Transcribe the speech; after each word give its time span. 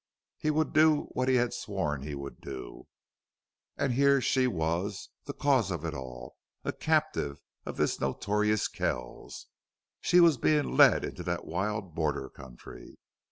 He 0.39 0.49
would 0.49 0.73
do 0.73 1.03
what 1.11 1.27
he 1.29 1.35
had 1.35 1.53
sworn 1.53 2.01
he 2.01 2.15
would. 2.15 2.43
And 3.77 3.93
here 3.93 4.19
she 4.19 4.47
was, 4.47 5.09
the 5.25 5.33
cause 5.33 5.69
of 5.69 5.85
it 5.85 5.93
all, 5.93 6.37
a 6.63 6.73
captive 6.73 7.39
of 7.67 7.77
this 7.77 8.01
notorious 8.01 8.67
Kells! 8.67 9.45
She 9.99 10.19
was 10.19 10.37
being 10.37 10.75
led 10.75 11.05
into 11.05 11.21
that 11.25 11.45
wild 11.45 11.93
border 11.93 12.29
country. 12.31 12.97